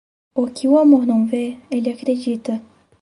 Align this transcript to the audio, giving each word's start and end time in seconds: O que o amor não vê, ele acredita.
O 0.41 0.43
que 0.55 0.67
o 0.67 0.79
amor 0.79 1.05
não 1.05 1.27
vê, 1.27 1.59
ele 1.69 1.91
acredita. 1.91 2.59